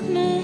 [0.00, 0.37] No.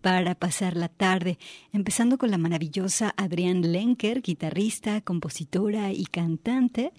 [0.00, 1.38] para pasar la tarde,
[1.72, 6.92] empezando con la maravillosa Adrienne Lenker, guitarrista, compositora y cantante,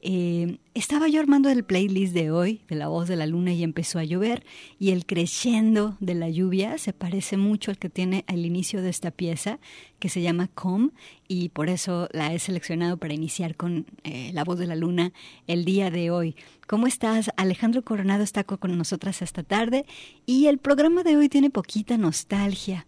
[0.00, 3.62] eh, estaba yo armando el playlist de hoy, de La Voz de la Luna, y
[3.62, 4.44] empezó a llover,
[4.78, 8.90] y el crescendo de la lluvia se parece mucho al que tiene al inicio de
[8.90, 9.58] esta pieza,
[9.98, 10.90] que se llama Com,
[11.26, 15.12] y por eso la he seleccionado para iniciar con eh, La Voz de la Luna
[15.46, 16.36] el día de hoy.
[16.66, 17.30] ¿Cómo estás?
[17.36, 19.84] Alejandro Coronado está con nosotras esta tarde,
[20.26, 22.86] y el programa de hoy tiene poquita nostalgia.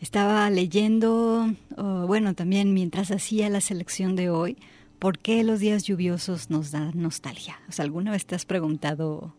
[0.00, 4.56] Estaba leyendo, oh, bueno, también mientras hacía la selección de hoy,
[4.98, 7.60] ¿Por qué los días lluviosos nos dan nostalgia?
[7.68, 9.34] O sea, ¿alguna vez te has preguntado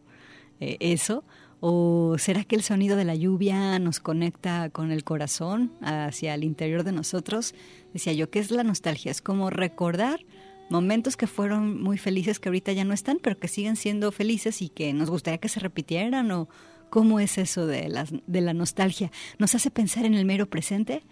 [0.59, 1.23] eh, eso?
[1.59, 6.45] ¿O será que el sonido de la lluvia nos conecta con el corazón hacia el
[6.45, 7.53] interior de nosotros?
[7.93, 9.11] Decía yo, ¿qué es la nostalgia?
[9.11, 10.21] Es como recordar
[10.69, 14.61] momentos que fueron muy felices que ahorita ya no están, pero que siguen siendo felices
[14.61, 16.47] y que nos gustaría que se repitieran o
[16.89, 19.11] cómo es eso de la, nostalgia.
[19.37, 21.03] ¿Nos hace pensar en el mero presente?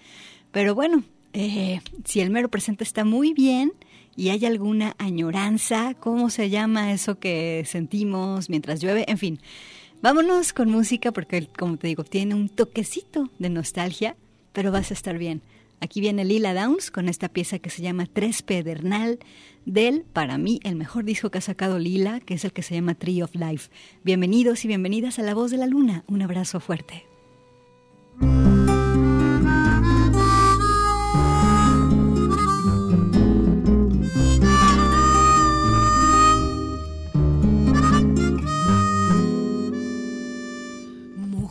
[0.52, 1.04] Pero bueno,
[1.34, 3.74] eh, si el mero presente está muy bien,
[4.18, 9.06] y hay alguna añoranza, ¿cómo se llama eso que sentimos mientras llueve?
[9.08, 9.40] En fin,
[10.02, 14.18] vámonos con música porque, como te digo, tiene un toquecito de nostalgia,
[14.54, 15.44] pero vas a estar bien.
[15.80, 19.20] Aquí viene Lila Downs con esta pieza que se llama Tres Pedernal
[19.66, 22.74] del, para mí, el mejor disco que ha sacado Lila, que es el que se
[22.74, 23.70] llama Tree of Life.
[24.04, 26.04] Bienvenidos y bienvenidas a La Voz de la Luna.
[26.08, 27.06] Un abrazo fuerte.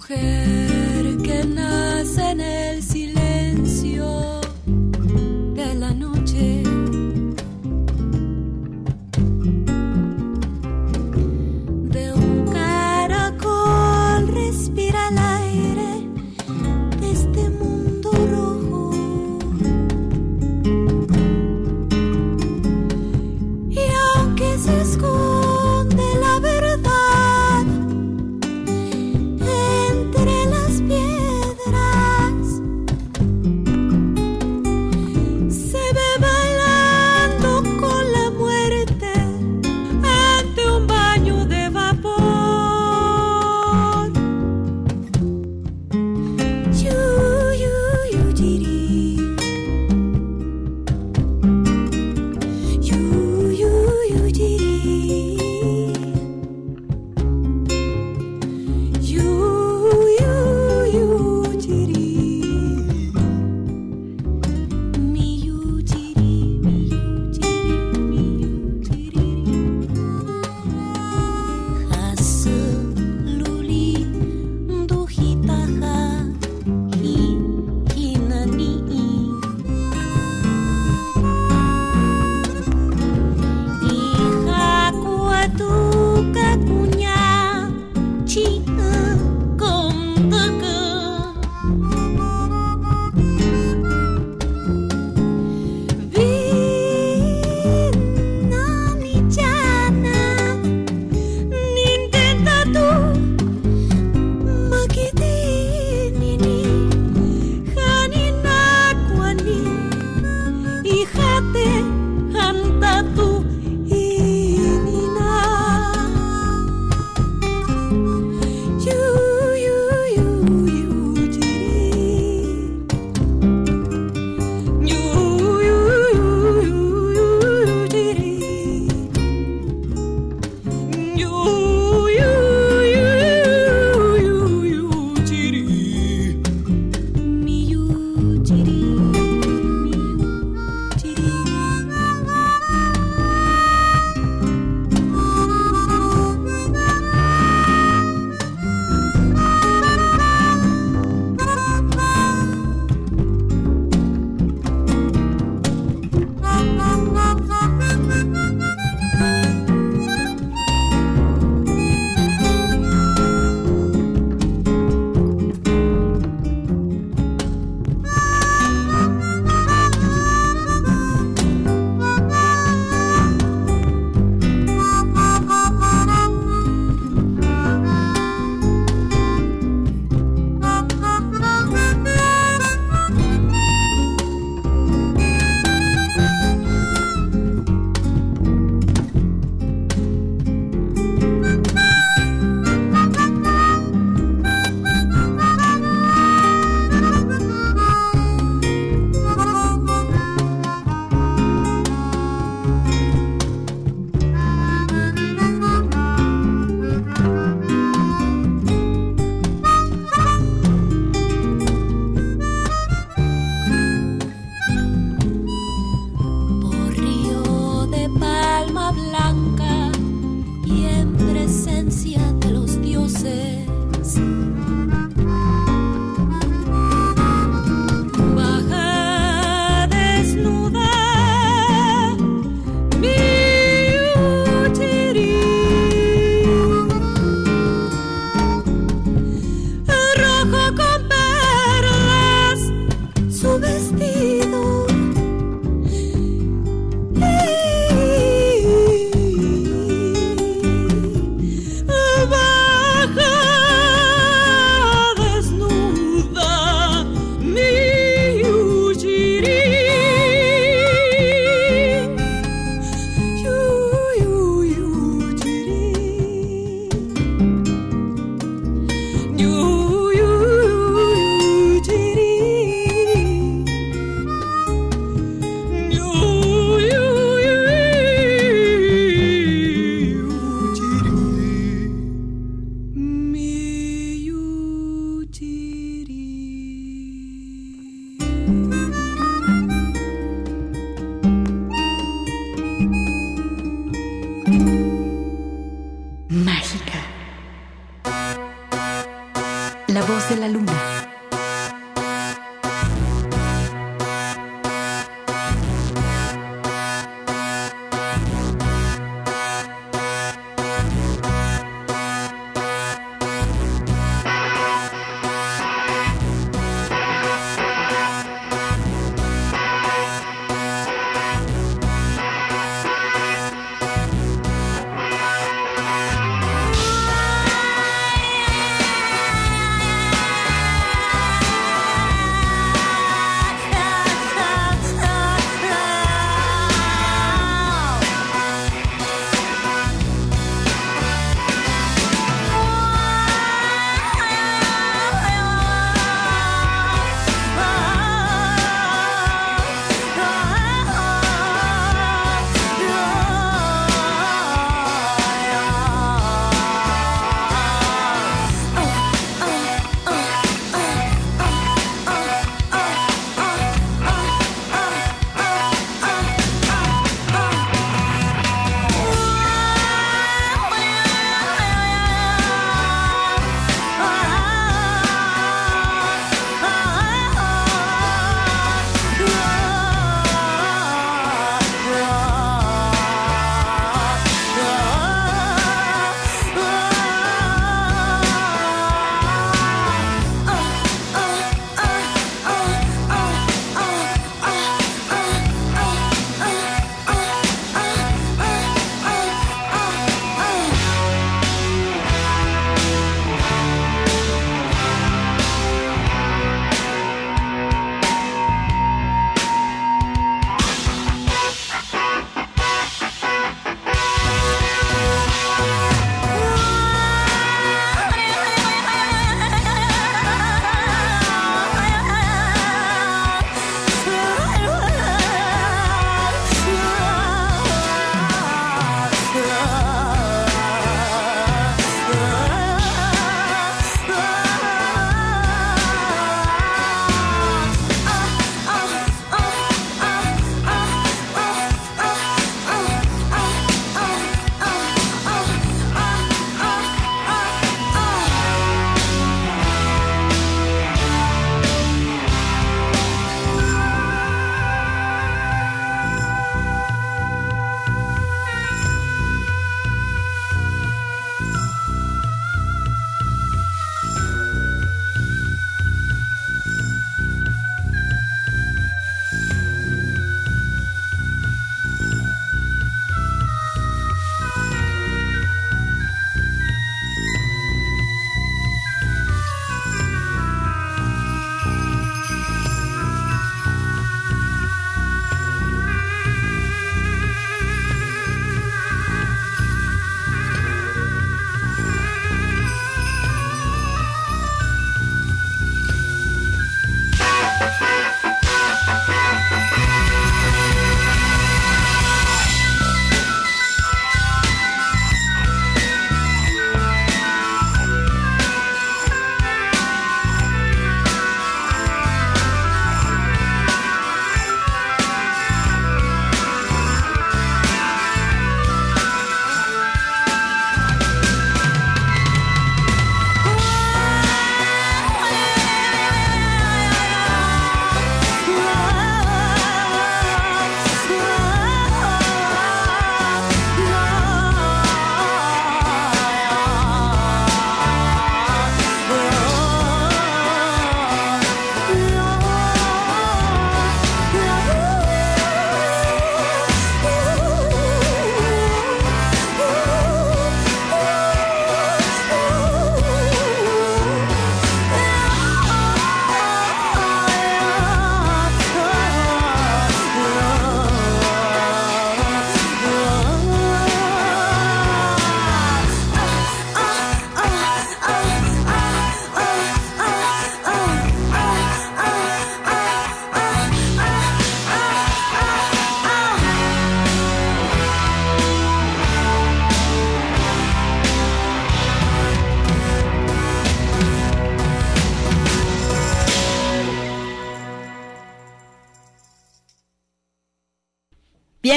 [0.09, 0.46] mujer.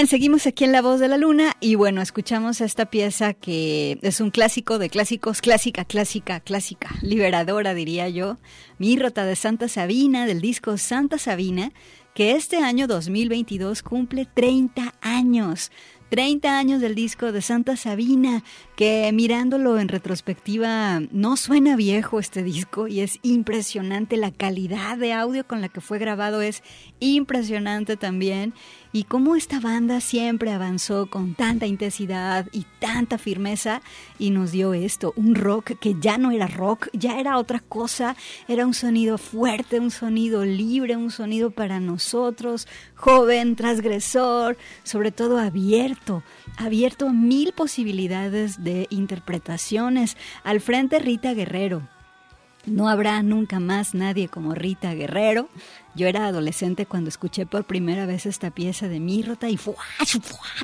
[0.09, 4.19] Seguimos aquí en La Voz de la Luna y bueno, escuchamos esta pieza que es
[4.21, 8.37] un clásico de clásicos, clásica, clásica, clásica, liberadora diría yo,
[8.79, 11.73] Mirrota de Santa Sabina, del disco Santa Sabina,
[12.15, 15.71] que este año 2022 cumple 30 años.
[16.09, 18.43] 30 años del disco de Santa Sabina,
[18.75, 25.13] que mirándolo en retrospectiva no suena viejo este disco y es impresionante la calidad de
[25.13, 26.63] audio con la que fue grabado es
[26.99, 28.55] impresionante también
[28.91, 33.81] y cómo esta banda siempre avanzó con tanta intensidad y tanta firmeza
[34.17, 38.15] y nos dio esto, un rock que ya no era rock, ya era otra cosa,
[38.47, 45.37] era un sonido fuerte, un sonido libre, un sonido para nosotros, joven, transgresor, sobre todo
[45.37, 46.23] abierto,
[46.57, 50.17] abierto a mil posibilidades de interpretaciones.
[50.43, 51.98] Al frente Rita Guerrero.
[52.65, 55.49] No habrá nunca más nadie como Rita Guerrero.
[55.95, 59.75] Yo era adolescente cuando escuché por primera vez esta pieza de Mirrota y ¡fua!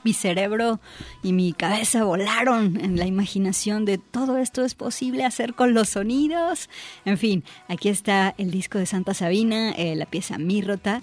[0.04, 0.80] mi cerebro
[1.24, 5.90] y mi cabeza volaron en la imaginación de todo esto es posible hacer con los
[5.90, 6.70] sonidos.
[7.06, 11.02] En fin, aquí está el disco de Santa Sabina, eh, la pieza Mirrota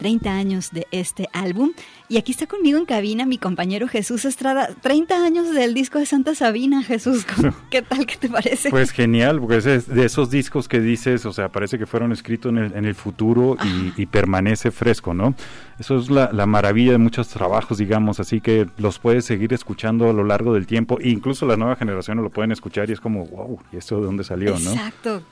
[0.00, 1.72] 30 años de este álbum.
[2.08, 4.70] Y aquí está conmigo en cabina mi compañero Jesús Estrada.
[4.80, 7.26] 30 años del disco de Santa Sabina, Jesús.
[7.70, 8.06] ¿Qué tal?
[8.06, 8.70] ¿Qué te parece?
[8.70, 12.50] Pues genial, porque es de esos discos que dices, o sea, parece que fueron escritos
[12.50, 13.58] en el, en el futuro
[13.96, 15.34] y, permanece fresco, ¿no?
[15.78, 20.12] Eso es la, maravilla de muchos trabajos, digamos, así que los puedes seguir escuchando a
[20.14, 20.98] lo largo del tiempo.
[20.98, 24.06] E incluso la nueva generación lo pueden escuchar y es como, wow, ¿y esto de
[24.06, 24.72] dónde salió, no?
[24.72, 25.22] Exacto.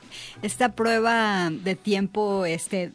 [0.42, 2.92] Esta prueba de tiempo, este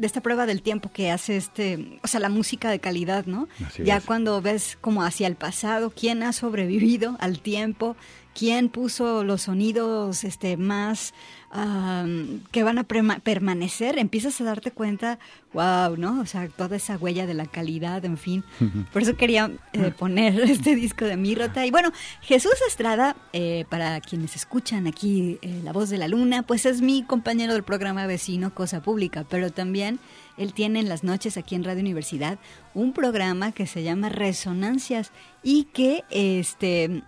[0.00, 3.48] de esta prueba del tiempo que hace este, o sea, la música de calidad, ¿no?
[3.84, 7.96] ya cuando ves como hacia el pasado, quién ha sobrevivido al tiempo,
[8.34, 11.12] quién puso los sonidos este más
[12.52, 15.18] que van a permanecer, empiezas a darte cuenta,
[15.52, 16.20] wow, ¿no?
[16.20, 18.44] O sea, toda esa huella de la calidad, en fin.
[18.92, 21.66] Por eso quería eh, poner este disco de Mirrota.
[21.66, 21.90] Y bueno,
[22.20, 26.82] Jesús Estrada, eh, para quienes escuchan aquí eh, La Voz de la Luna, pues es
[26.82, 29.98] mi compañero del programa vecino Cosa Pública, pero también
[30.36, 32.38] él tiene en las noches aquí en Radio Universidad
[32.74, 35.10] un programa que se llama Resonancias
[35.42, 37.02] y que este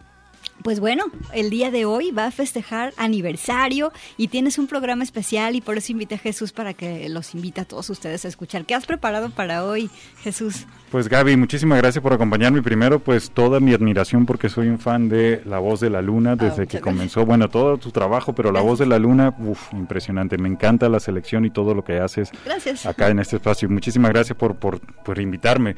[0.62, 5.56] pues bueno, el día de hoy va a festejar aniversario y tienes un programa especial
[5.56, 8.64] y por eso invité a Jesús para que los invite a todos ustedes a escuchar.
[8.64, 9.90] ¿Qué has preparado para hoy,
[10.22, 10.66] Jesús?
[10.90, 12.62] Pues Gaby, muchísimas gracias por acompañarme.
[12.62, 16.36] Primero, pues toda mi admiración porque soy un fan de La Voz de la Luna
[16.36, 19.72] desde ah, que comenzó, bueno, todo tu trabajo, pero La Voz de la Luna, uff,
[19.72, 20.38] impresionante.
[20.38, 22.86] Me encanta la selección y todo lo que haces gracias.
[22.86, 23.68] acá en este espacio.
[23.68, 25.76] Muchísimas gracias por, por, por invitarme.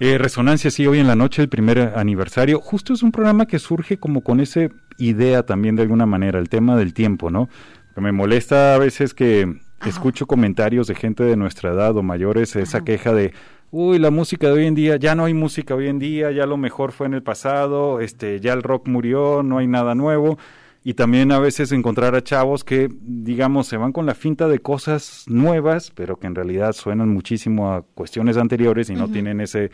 [0.00, 2.60] Eh, Resonancia, sí, hoy en la noche, el primer aniversario.
[2.60, 6.48] Justo es un programa que surge como con esa idea también de alguna manera, el
[6.48, 7.48] tema del tiempo, ¿no?
[7.96, 12.54] Que me molesta a veces que escucho comentarios de gente de nuestra edad o mayores,
[12.54, 13.32] esa queja de,
[13.72, 16.46] uy, la música de hoy en día, ya no hay música hoy en día, ya
[16.46, 20.38] lo mejor fue en el pasado, este, ya el rock murió, no hay nada nuevo
[20.84, 24.60] y también a veces encontrar a chavos que, digamos, se van con la finta de
[24.60, 29.70] cosas nuevas, pero que en realidad suenan muchísimo a cuestiones anteriores y no tienen ese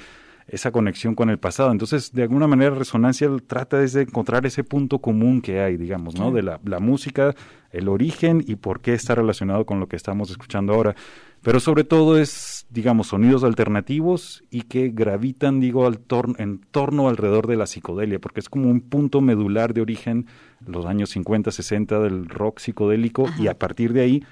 [0.47, 1.73] esa conexión con el pasado.
[1.73, 6.31] Entonces, de alguna manera, Resonancia trata de encontrar ese punto común que hay, digamos, ¿no?
[6.31, 7.35] De la, la música,
[7.71, 10.95] el origen y por qué está relacionado con lo que estamos escuchando ahora.
[11.44, 16.00] Pero sobre todo es, digamos, sonidos alternativos y que gravitan, digo, al
[16.38, 20.26] en torno alrededor de la psicodelia, porque es como un punto medular de origen,
[20.66, 24.24] los años 50, 60 del rock psicodélico, y a partir de ahí,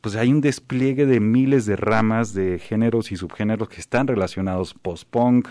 [0.00, 4.72] pues hay un despliegue de miles de ramas de géneros y subgéneros que están relacionados,
[4.72, 5.48] post-punk,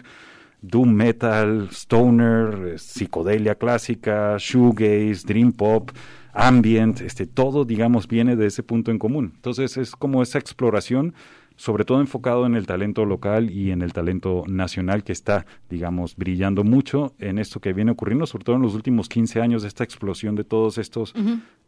[0.64, 5.92] doom metal, stoner, eh, psicodelia clásica, shoegaze, dream pop,
[6.34, 9.34] ambient, este, todo, digamos, viene de ese punto en común.
[9.36, 11.14] Entonces es como esa exploración,
[11.56, 16.16] sobre todo enfocado en el talento local y en el talento nacional que está, digamos,
[16.16, 19.84] brillando mucho en esto que viene ocurriendo, sobre todo en los últimos 15 años, esta
[19.84, 21.14] explosión de todos estos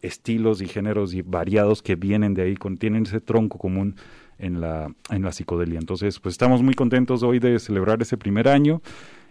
[0.02, 3.96] estilos y géneros y variados que vienen de ahí, tienen ese tronco común
[4.40, 5.80] en la, en la psicodelia.
[5.80, 8.82] Entonces, pues estamos muy contentos hoy de celebrar ese primer año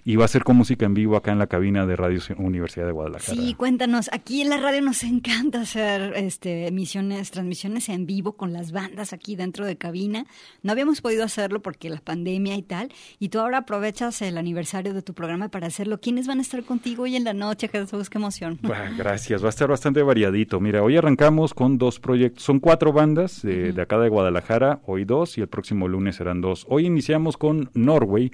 [0.05, 2.87] y va a ser con música en vivo acá en la cabina de Radio Universidad
[2.87, 3.41] de Guadalajara.
[3.41, 8.53] Sí, cuéntanos, aquí en la radio nos encanta hacer este emisiones, transmisiones en vivo con
[8.53, 10.27] las bandas aquí dentro de cabina.
[10.63, 14.93] No habíamos podido hacerlo porque la pandemia y tal, y tú ahora aprovechas el aniversario
[14.93, 15.99] de tu programa para hacerlo.
[16.01, 18.11] ¿Quiénes van a estar contigo hoy en la noche, Jesús?
[18.11, 18.59] Qué emoción.
[18.99, 20.61] gracias, va a estar bastante variadito.
[20.61, 25.07] Mira, hoy arrancamos con dos proyectos, son cuatro bandas de, de acá de Guadalajara, hoy
[25.07, 26.67] dos y el próximo lunes serán dos.
[26.69, 28.31] Hoy iniciamos con Norway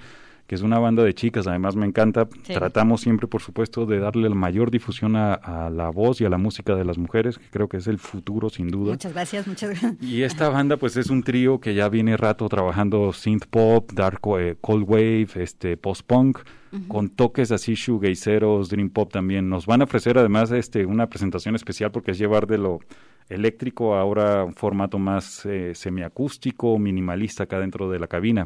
[0.50, 2.26] que es una banda de chicas, además me encanta.
[2.26, 6.38] Tratamos siempre, por supuesto, de darle la mayor difusión a, la voz y a la
[6.38, 8.90] música de las mujeres, que creo que es el futuro, sin duda.
[8.90, 10.02] Muchas gracias, muchas gracias.
[10.02, 14.22] Y esta banda, pues es un trío que ya viene rato trabajando synth pop, dark,
[14.40, 16.40] eh, cold wave, este, post punk.
[16.88, 19.48] con toques así shoegazeros, dream pop también.
[19.48, 22.80] Nos van a ofrecer además este una presentación especial porque es llevar de lo
[23.30, 28.44] eléctrico, ahora un formato más eh, semiacústico, minimalista acá dentro de la cabina.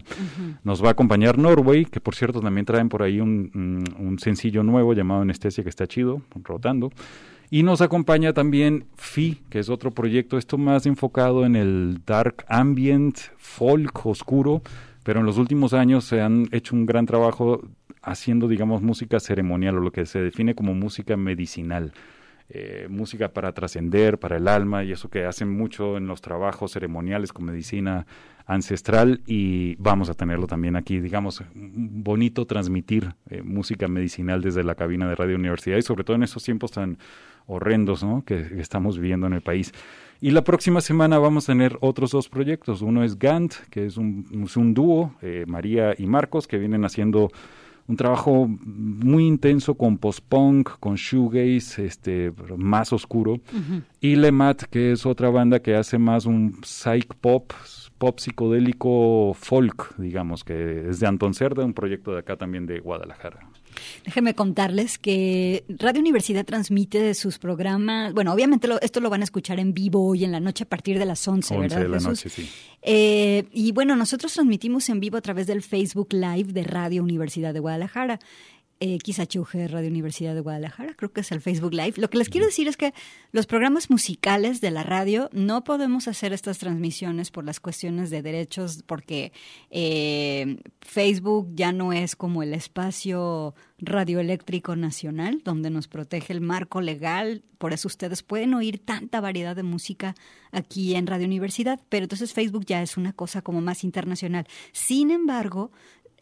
[0.63, 3.51] Nos va a acompañar Norway, que por cierto también traen por ahí un,
[3.99, 6.93] un, sencillo nuevo llamado Anestesia que está chido, rotando.
[7.51, 12.45] Y nos acompaña también Fi, que es otro proyecto, esto más enfocado en el dark
[12.49, 14.63] ambient, folk oscuro,
[15.03, 17.63] pero en los últimos años se han hecho un gran trabajo
[18.03, 21.93] haciendo, digamos, música ceremonial o lo que se define como música medicinal.
[22.51, 26.73] Eh, música para trascender, para el alma, y eso que hacen mucho en los trabajos
[26.73, 28.07] ceremoniales con medicina
[28.45, 34.75] ancestral, y vamos a tenerlo también aquí, digamos, bonito transmitir eh, música medicinal desde la
[34.75, 36.99] cabina de Radio Universidad, y sobre todo en esos tiempos tan
[37.47, 39.73] horrendos que, estamos viviendo en el país.
[40.21, 42.83] Y la próxima semana vamos a tener otros dos proyectos.
[42.83, 47.31] Uno es Gant, que es un, un dúo, eh, María y Marcos, que vienen haciendo
[47.87, 53.41] un trabajo muy intenso con post-punk, con shoegaze, este, más oscuro.
[54.01, 57.53] Y Lemat, que es otra banda que hace más un psych pop,
[57.99, 62.81] pop psicodélico folk, digamos, que es de Anton Cerda, un proyecto de acá también de
[62.81, 63.49] Guadalajara.
[64.05, 68.13] Déjenme contarles que Radio Universidad transmite sus programas.
[68.13, 70.99] Bueno, obviamente esto lo van a escuchar en vivo hoy en la noche a partir
[70.99, 72.49] de las 11, 11 de la noche, sí.
[72.83, 77.55] Eh, y bueno, nosotros transmitimos en vivo a través del Facebook Live de Radio Universidad
[77.55, 78.21] de Guadalajara.
[78.81, 81.95] XHUG Radio Universidad de Guadalajara, creo que es el Facebook Live.
[81.97, 82.93] Lo que les quiero decir es que
[83.33, 88.23] los programas musicales de la radio no podemos hacer estas transmisiones por las cuestiones de
[88.23, 89.33] derechos, porque
[89.71, 96.81] eh, Facebook ya no es como el espacio radioeléctrico nacional, donde nos protege el marco
[96.81, 97.43] legal.
[97.59, 100.15] Por eso ustedes pueden oír tanta variedad de música
[100.53, 104.47] aquí en Radio Universidad, pero entonces Facebook ya es una cosa como más internacional.
[104.73, 105.71] Sin embargo,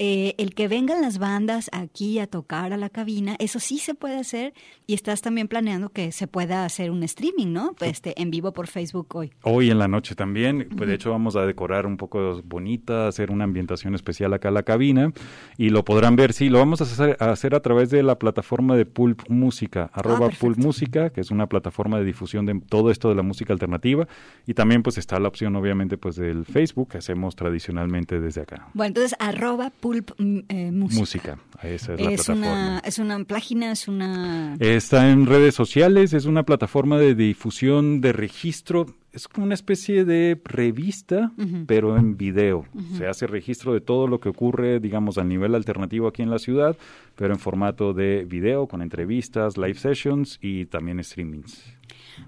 [0.05, 3.95] eh, el que vengan las bandas aquí a tocar a la cabina, eso sí se
[3.95, 4.53] puede hacer
[4.85, 7.77] y estás también planeando que se pueda hacer un streaming, ¿no?
[7.81, 9.31] Este, en vivo por Facebook hoy.
[9.43, 13.31] Hoy en la noche también, pues de hecho vamos a decorar un poco bonita, hacer
[13.31, 15.13] una ambientación especial acá a la cabina
[15.57, 18.19] y lo podrán ver, sí, lo vamos a hacer a, hacer a través de la
[18.19, 22.61] plataforma de Pulp Música, ah, arroba Pulp Música, que es una plataforma de difusión de
[22.69, 24.09] todo esto de la música alternativa
[24.49, 28.67] y también pues está la opción obviamente pues del Facebook que hacemos tradicionalmente desde acá.
[28.75, 31.39] Bueno, entonces arroba Pulp mm, eh, música.
[31.63, 32.53] esa es, la plataforma.
[32.53, 34.57] Una, es una página, es una...
[34.59, 40.05] Está en redes sociales, es una plataforma de difusión de registro, es como una especie
[40.05, 41.33] de revista,
[41.67, 42.65] pero en video.
[42.97, 46.39] Se hace registro de todo lo que ocurre, digamos, a nivel alternativo aquí en la
[46.39, 46.77] ciudad,
[47.15, 51.63] pero en formato de video, con entrevistas, live sessions y también streamings.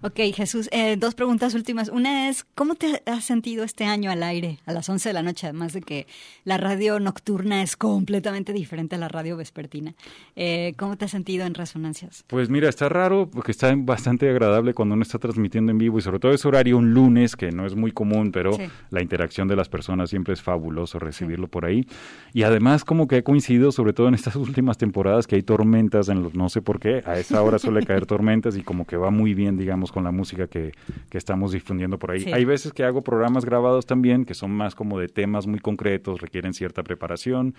[0.02, 1.88] Ok, Jesús, eh, dos preguntas últimas.
[1.88, 5.22] Una es, ¿cómo te has sentido este año al aire a las 11 de la
[5.22, 5.46] noche?
[5.46, 6.06] Además de que
[6.44, 9.94] la radio nocturna es completamente diferente a la radio vespertina.
[10.36, 12.24] Eh, ¿Cómo te has sentido en Resonancias?
[12.26, 16.02] Pues mira, está raro porque está bastante agradable cuando uno está transmitiendo en vivo y
[16.02, 18.56] sobre todo ese horario un lunes, que no es muy común, pero
[18.90, 21.86] la interacción de las personas siempre es fabuloso recibirlo por ahí.
[22.32, 26.08] Y además como que he coincidido, sobre todo en estas últimas temporadas, que hay tormentas
[26.08, 28.96] en los, no sé por qué, a esa hora suele caer tormentas y como que
[28.96, 30.72] va muy bien, digamos, con la música que,
[31.12, 32.24] estamos difundiendo por ahí.
[32.32, 36.20] Hay veces que hago programas grabados también que son más como de temas muy concretos,
[36.20, 37.54] requieren cierta preparación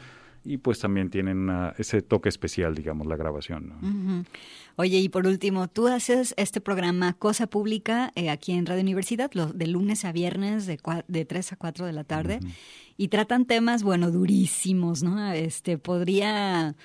[0.45, 3.73] y pues también tienen ese toque especial, digamos, la grabación.
[4.75, 9.31] Oye, y por último, tú haces este programa Cosa Pública eh, aquí en Radio Universidad,
[9.31, 12.39] de lunes a viernes de, de 3 a 4 de la tarde,
[12.97, 15.31] y tratan temas, bueno, durísimos, ¿no?
[15.31, 16.75] Este, podría...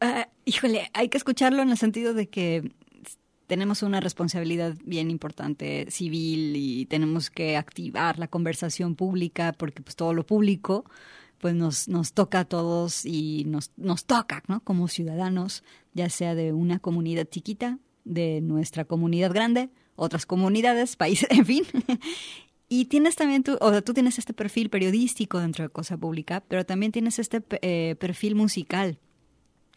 [0.00, 2.72] Ah, híjole, hay que escucharlo en el sentido de que
[3.46, 9.96] tenemos una responsabilidad bien importante civil y tenemos que activar la conversación pública porque pues
[9.96, 10.84] todo lo público
[11.38, 14.60] pues nos, nos toca a todos y nos, nos toca, ¿no?
[14.60, 21.28] Como ciudadanos, ya sea de una comunidad chiquita, de nuestra comunidad grande, otras comunidades, países,
[21.30, 21.64] en fin.
[22.68, 26.64] Y tienes también, tú, o tú tienes este perfil periodístico dentro de Cosa Pública, pero
[26.64, 28.98] también tienes este eh, perfil musical.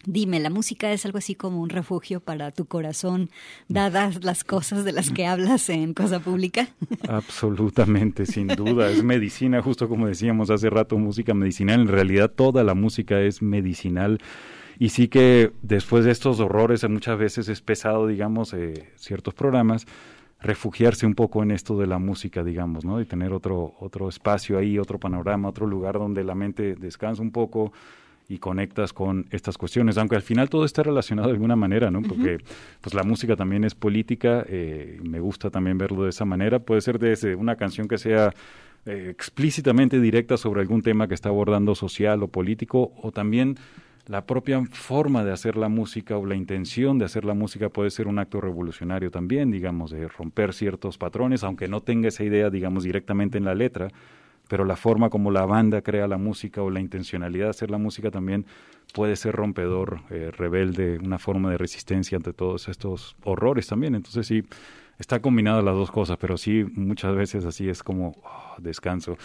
[0.06, 3.30] Dime, ¿la música es algo así como un refugio para tu corazón,
[3.68, 6.68] dadas las cosas de las que hablas en cosa pública?
[7.10, 8.90] Absolutamente, sin duda.
[8.90, 11.82] Es medicina, justo como decíamos hace rato, música medicinal.
[11.82, 14.20] En realidad toda la música es medicinal.
[14.80, 19.88] Y sí que después de estos horrores, muchas veces es pesado, digamos, eh, ciertos programas,
[20.40, 23.02] refugiarse un poco en esto de la música, digamos, ¿no?
[23.02, 27.32] Y tener otro, otro espacio ahí, otro panorama, otro lugar donde la mente descansa un
[27.32, 27.74] poco
[28.30, 32.02] y conectas con estas cuestiones, aunque al final todo está relacionado de alguna manera, ¿no?
[32.02, 32.40] Porque
[32.82, 36.82] pues la música también es política, eh, me gusta también verlo de esa manera, puede
[36.82, 38.34] ser desde una canción que sea
[38.86, 43.56] eh, explícitamente directa sobre algún tema que está abordando social o político, o también
[44.08, 47.90] la propia forma de hacer la música o la intención de hacer la música puede
[47.92, 52.50] ser un acto revolucionario también, digamos, de romper ciertos patrones, aunque no tenga esa idea,
[52.50, 53.90] digamos, directamente en la letra,
[54.48, 57.78] pero la forma como la banda crea la música o la intencionalidad de hacer la
[57.78, 58.46] música también
[58.94, 63.96] puede ser rompedor, eh, rebelde, una forma de resistencia ante todos estos horrores también.
[63.96, 64.44] Entonces sí,
[65.00, 69.18] está combinado las dos cosas, pero sí muchas veces así es como oh, descanso.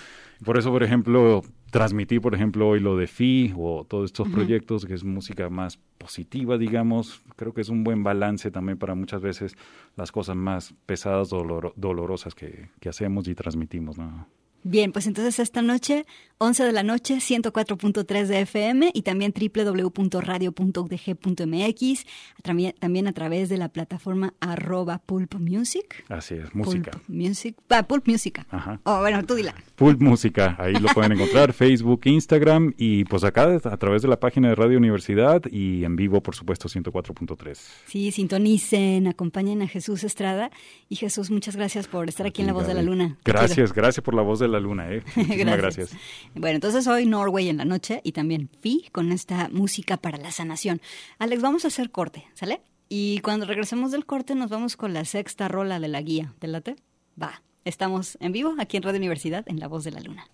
[0.44, 4.84] Por eso, por ejemplo, transmití, por ejemplo, hoy lo de FI o todos estos proyectos,
[4.84, 9.22] que es música más positiva, digamos, creo que es un buen balance también para muchas
[9.22, 9.56] veces
[9.96, 13.98] las cosas más pesadas, o dolorosas que, que hacemos y transmitimos.
[13.98, 14.26] ¿no?
[14.64, 16.06] Bien, pues entonces esta noche,
[16.38, 22.06] 11 de la noche, 104.3 de FM y también www.radio.udg.mx,
[22.42, 26.04] también, a través de la plataforma arroba Pulp Music.
[26.08, 26.92] Así es, música.
[26.92, 28.46] Pulp Music, ah, Pulp Música.
[28.50, 28.78] Ajá.
[28.84, 29.52] Oh, bueno, tú dila.
[29.74, 34.20] Pulp Música, ahí lo pueden encontrar, Facebook, Instagram y pues acá a través de la
[34.20, 37.58] página de Radio Universidad y en vivo, por supuesto, 104.3.
[37.86, 40.52] Sí, sintonicen, acompañen a Jesús Estrada
[40.88, 43.18] y Jesús, muchas gracias por estar aquí en La Voz de la Luna.
[43.24, 45.02] Gracias, gracias por La Voz de la Luna, ¿eh?
[45.16, 45.90] Muchísimas gracias.
[46.34, 50.30] Bueno, entonces hoy Norway en la noche y también Fi con esta música para la
[50.30, 50.80] sanación.
[51.18, 52.60] Alex, vamos a hacer corte, ¿sale?
[52.88, 56.34] Y cuando regresemos del corte nos vamos con la sexta rola de la guía.
[56.38, 56.76] ¿Te late?
[57.20, 57.42] Va.
[57.64, 60.26] Estamos en vivo aquí en Radio Universidad en La Voz de la Luna.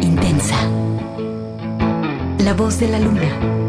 [0.00, 0.56] Intensa.
[2.38, 3.68] La Voz de la Luna.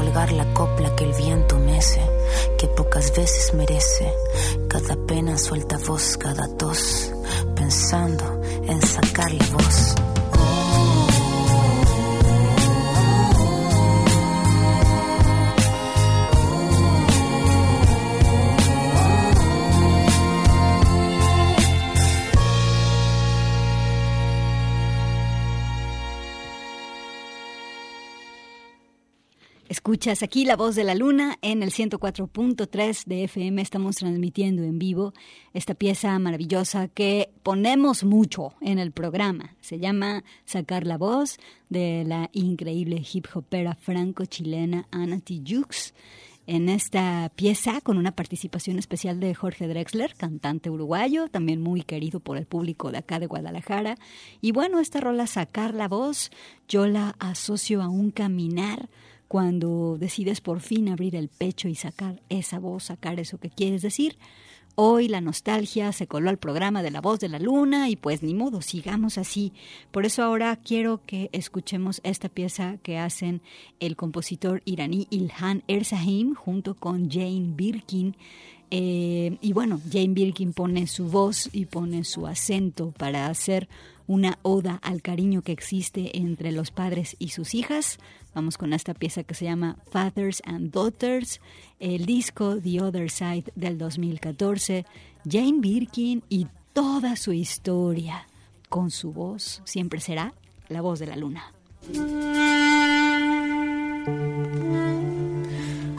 [0.00, 2.00] colgar la copla que el viento mece,
[2.56, 4.10] que pocas veces merece.
[4.66, 7.12] Cada pena suelta voz, cada tos,
[7.54, 9.94] pensando en sacarle voz.
[29.80, 33.62] Escuchas aquí la voz de la luna en el 104.3 de FM.
[33.62, 35.14] Estamos transmitiendo en vivo
[35.54, 39.56] esta pieza maravillosa que ponemos mucho en el programa.
[39.62, 41.38] Se llama Sacar la voz
[41.70, 45.94] de la increíble hip hopera franco-chilena Ana Tijoux.
[46.46, 52.20] En esta pieza, con una participación especial de Jorge Drexler, cantante uruguayo, también muy querido
[52.20, 53.96] por el público de acá de Guadalajara.
[54.42, 56.30] Y bueno, esta rola Sacar la voz,
[56.68, 58.90] yo la asocio a un caminar
[59.30, 63.80] cuando decides por fin abrir el pecho y sacar esa voz, sacar eso que quieres
[63.80, 64.18] decir.
[64.74, 68.24] Hoy la nostalgia se coló al programa de La Voz de la Luna y pues
[68.24, 69.52] ni modo, sigamos así.
[69.92, 73.40] Por eso ahora quiero que escuchemos esta pieza que hacen
[73.78, 78.16] el compositor iraní Ilhan Erzahim junto con Jane Birkin.
[78.72, 83.68] Eh, y bueno, Jane Birkin pone su voz y pone su acento para hacer
[84.08, 88.00] una oda al cariño que existe entre los padres y sus hijas.
[88.34, 91.40] Vamos con esta pieza que se llama Fathers and Daughters,
[91.80, 94.86] el disco The Other Side del 2014,
[95.28, 98.26] Jane Birkin y toda su historia.
[98.68, 100.32] Con su voz siempre será
[100.68, 101.52] la voz de la luna.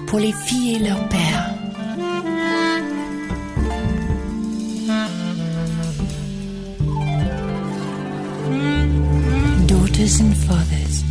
[0.08, 1.58] Pour les filles et leur père.
[9.68, 11.11] Daughters and fathers.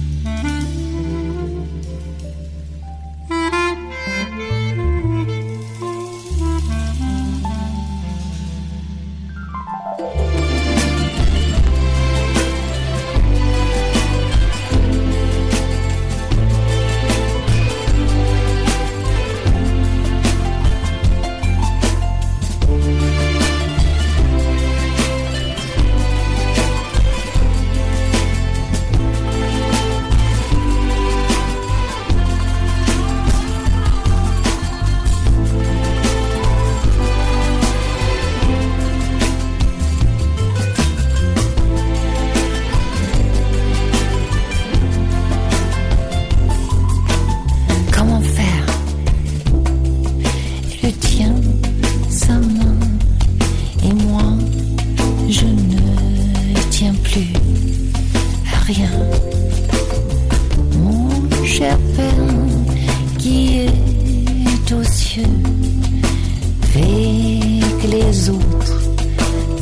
[66.76, 68.80] et que les autres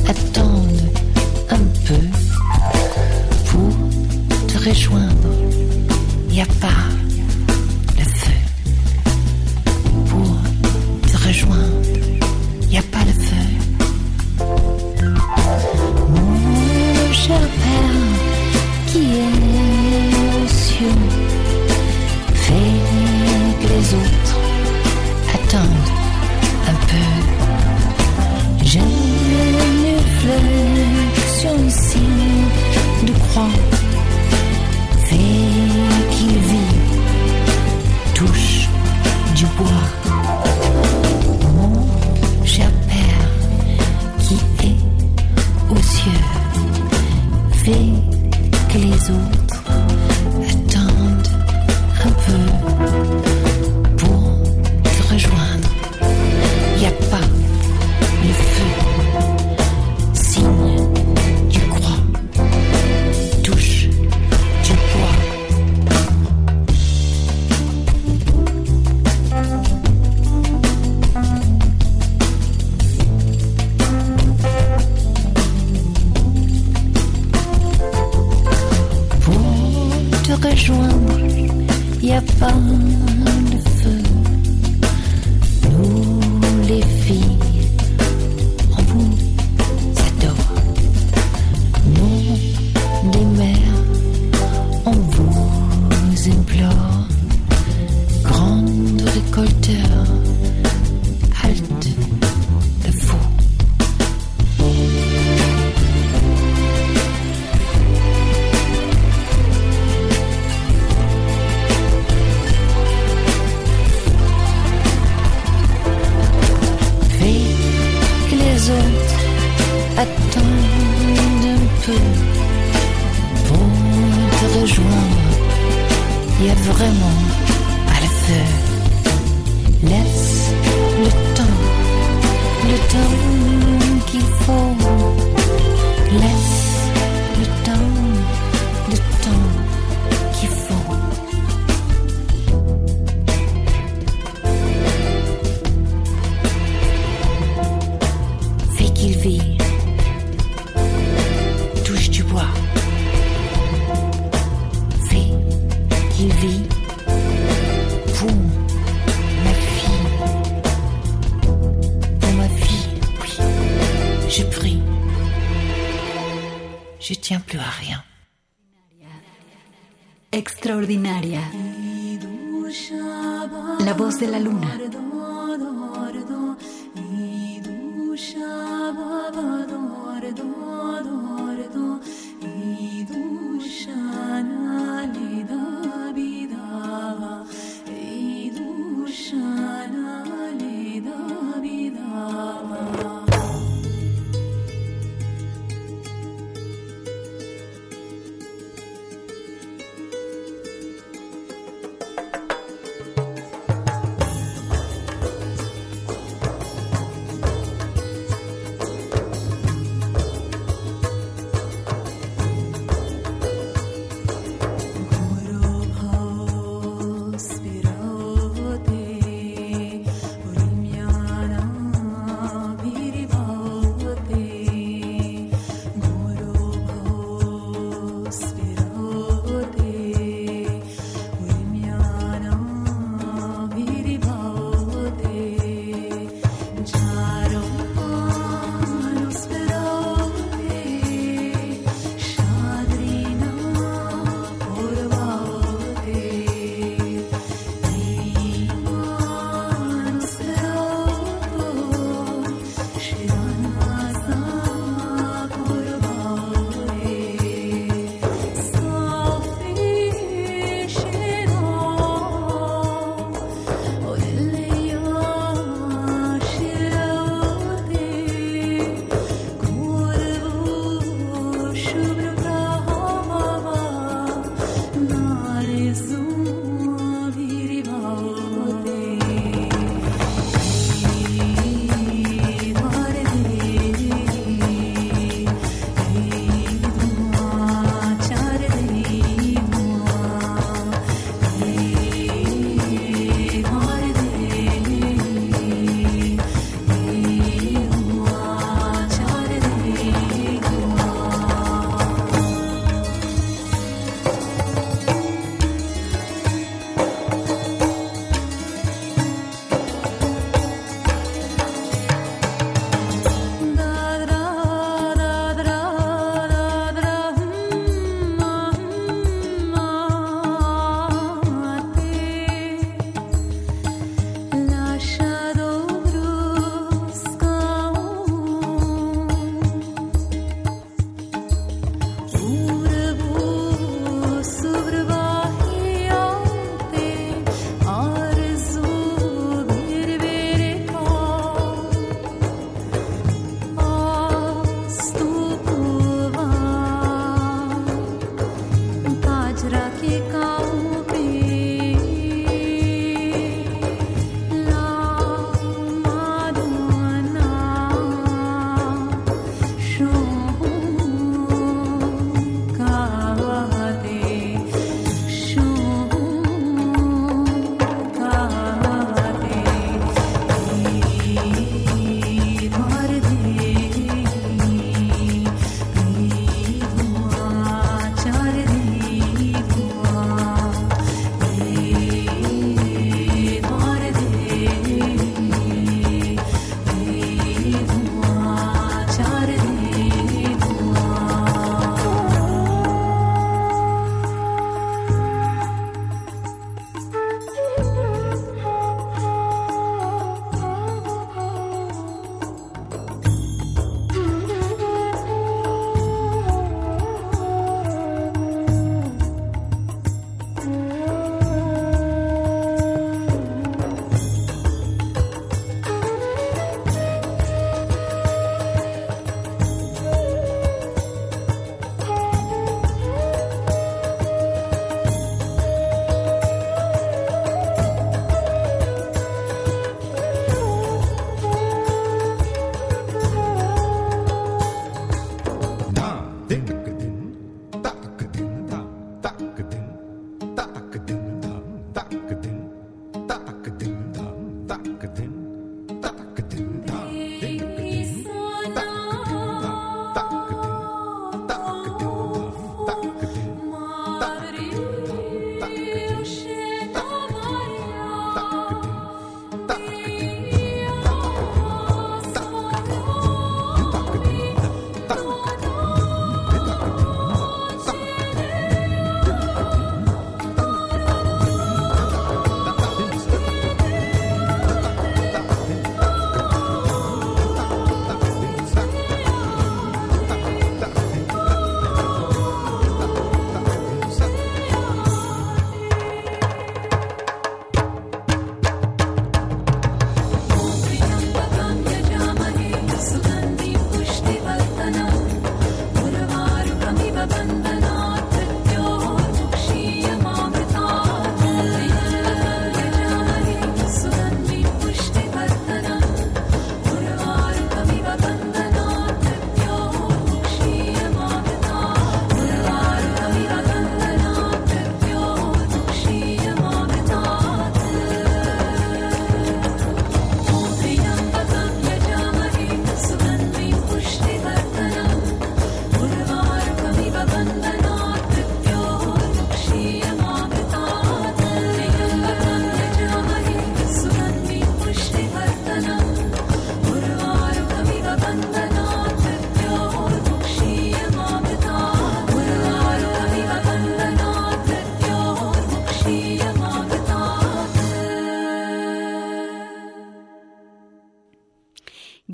[0.07, 0.91] attendent
[1.51, 2.03] un peu
[3.47, 5.31] pour te rejoindre.
[6.31, 6.98] Y a pas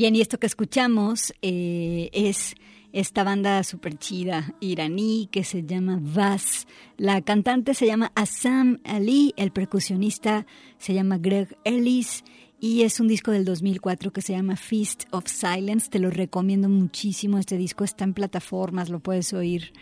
[0.05, 2.57] Bien, y esto que escuchamos eh, es
[2.93, 6.67] esta banda super chida iraní que se llama Vaz.
[6.99, 10.45] La cantante se llama Assam Ali, el percusionista
[10.77, 12.23] se llama Greg Ellis
[12.61, 15.89] y es un disco del 2004 que se llama Feast of Silence.
[15.89, 17.39] Te lo recomiendo muchísimo.
[17.39, 19.73] Este disco está en plataformas, lo puedes oír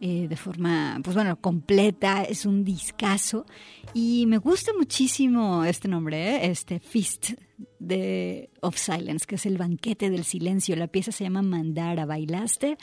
[0.00, 3.44] eh, de forma, pues bueno, completa, es un discazo
[3.98, 6.50] y me gusta muchísimo este nombre, ¿eh?
[6.50, 7.30] este Feast
[7.78, 10.76] de of Silence, que es el banquete del silencio.
[10.76, 12.76] La pieza se llama Mandara, ¿bailaste?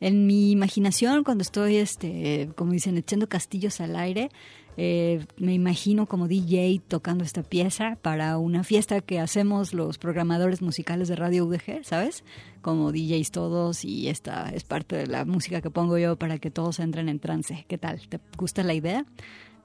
[0.00, 4.28] En mi imaginación, cuando estoy, este, como dicen, echando castillos al aire,
[4.76, 10.62] eh, me imagino como DJ tocando esta pieza para una fiesta que hacemos los programadores
[10.62, 12.24] musicales de Radio UDG, ¿sabes?
[12.60, 16.50] Como DJs todos y esta es parte de la música que pongo yo para que
[16.50, 17.64] todos entren en trance.
[17.68, 18.00] ¿Qué tal?
[18.08, 19.06] ¿Te gusta la idea?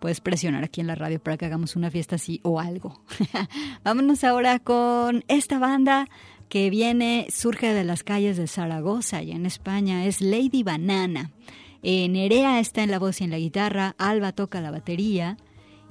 [0.02, 3.04] Puedes presionar aquí en la radio para que hagamos una fiesta así o algo.
[3.84, 6.10] Vámonos ahora con esta banda
[6.50, 11.30] que viene, surge de las calles de Zaragoza y en España, es Lady Banana.
[11.84, 15.38] Eh, Nerea está en la voz y en la guitarra, Alba toca la batería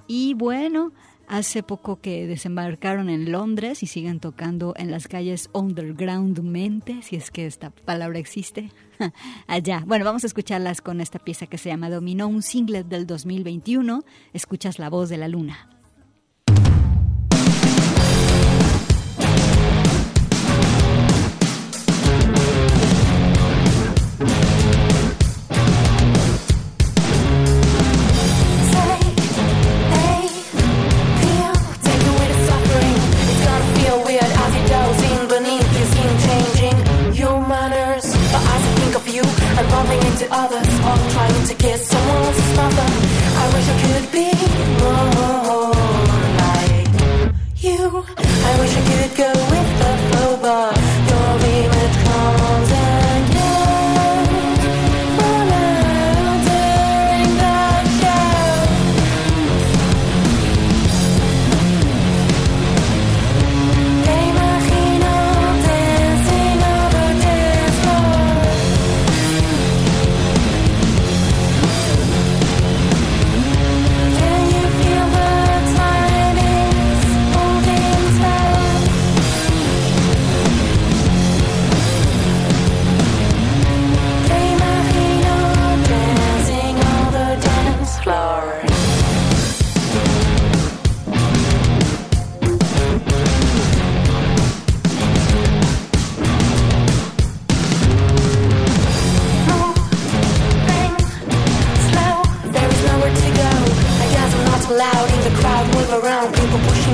[0.08, 0.92] y bueno,
[1.30, 7.30] hace poco que desembarcaron en Londres y siguen tocando en las calles undergroundmente, si es
[7.30, 8.72] que esta palabra existe,
[9.46, 9.84] allá.
[9.86, 14.02] Bueno, vamos a escucharlas con esta pieza que se llama Dominó, un single del 2021,
[14.32, 15.79] escuchas la voz de la luna.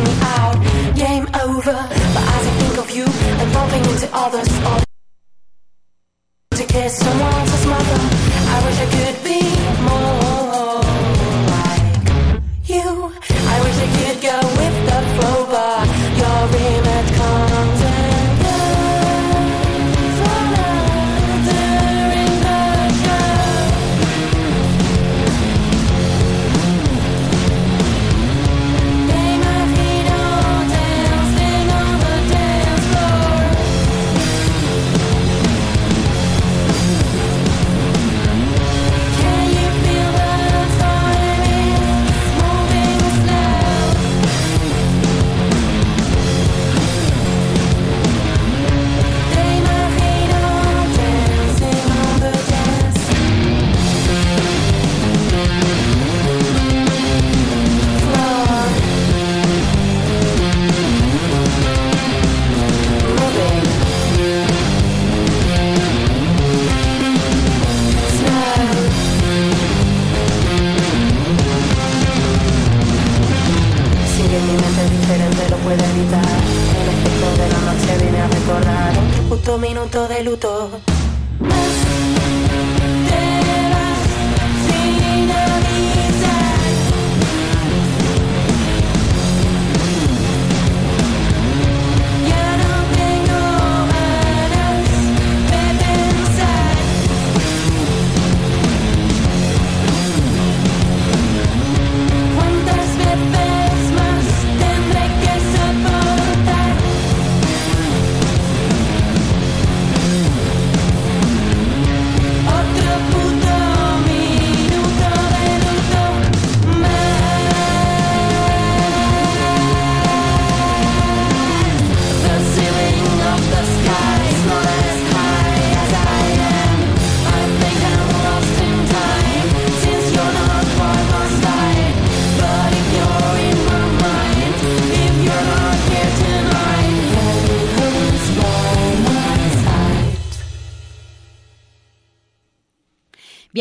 [0.06, 0.56] me out.
[0.96, 1.76] Game over.
[2.14, 3.04] But as I think of you,
[3.40, 4.48] I'm bumping into others.
[4.64, 4.80] All
[6.52, 7.25] to kiss someone.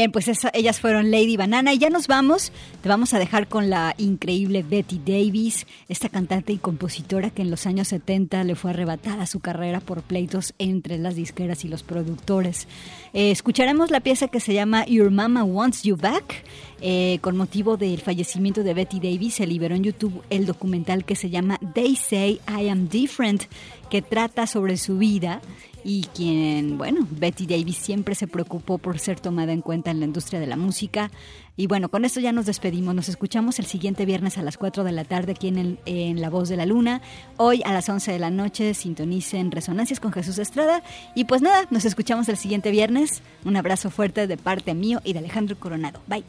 [0.05, 2.51] Bien, pues esa- ellas fueron Lady Banana y ya nos vamos.
[2.83, 7.49] Te vamos a dejar con la increíble Betty Davis, esta cantante y compositora que en
[7.49, 11.81] los años 70 le fue arrebatada su carrera por pleitos entre las disqueras y los
[11.81, 12.67] productores.
[13.13, 16.43] Eh, escucharemos la pieza que se llama Your Mama Wants You Back.
[16.81, 21.15] Eh, con motivo del fallecimiento de Betty Davis se liberó en YouTube el documental que
[21.15, 23.45] se llama They Say I Am Different,
[23.89, 25.41] que trata sobre su vida
[25.87, 30.05] y quien, bueno, Betty Davis siempre se preocupó por ser tomada en cuenta en la
[30.07, 31.11] industria de la música.
[31.57, 32.95] Y bueno, con esto ya nos despedimos.
[32.95, 36.19] Nos escuchamos el siguiente viernes a las 4 de la tarde aquí en, el- en
[36.21, 37.01] La Voz de la Luna.
[37.37, 40.81] Hoy a las 11 de la noche sintonicen Resonancias con Jesús Estrada.
[41.13, 43.21] Y pues nada, nos escuchamos el siguiente viernes.
[43.45, 46.01] Un abrazo fuerte de parte mío y de Alejandro Coronado.
[46.07, 46.23] Bye.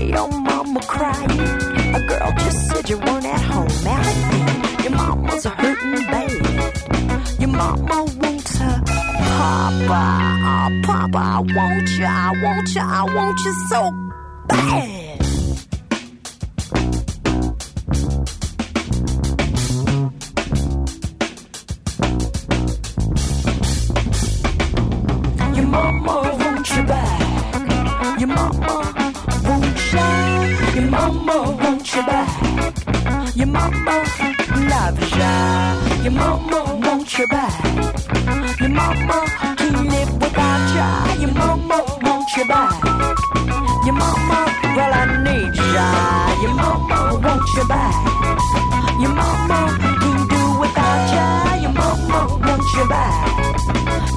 [0.00, 1.30] Your mama crying?
[1.94, 3.68] A girl just said you weren't at home.
[3.86, 7.40] Allie, your mama's hurting bad.
[7.40, 10.02] Your mama wants her papa.
[10.44, 13.90] Oh, papa, I want you, I want you, I want you so
[14.48, 15.01] bad.
[36.22, 37.64] Mama wants you back.
[38.60, 39.18] Your mama
[39.58, 41.22] can't live without you.
[41.22, 42.78] Your mama wants you back.
[43.86, 44.38] Your mama,
[44.76, 45.88] well I need ya.
[46.42, 47.96] Your mama wants you back.
[49.02, 49.58] Your mama
[50.02, 51.26] can't do without ya.
[51.64, 53.14] Your mama wants you back.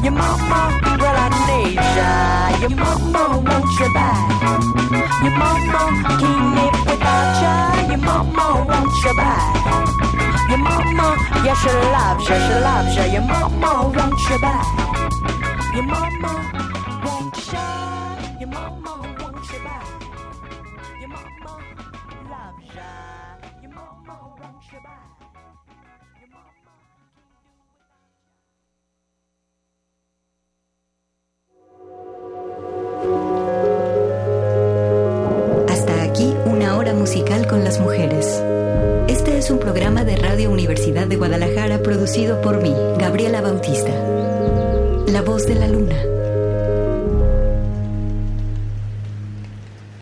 [0.06, 0.62] Your mama,
[1.02, 2.12] well I need ya.
[2.62, 4.28] Your mama wants you back.
[5.24, 5.82] Your mama
[6.22, 7.56] can't live without ya.
[7.90, 10.15] Your mama wants you back.
[10.50, 11.08] Your mama,
[11.44, 13.04] yeah she loves ya, she loves ya.
[13.06, 14.66] Your mama wants you back.
[15.76, 16.55] Your mama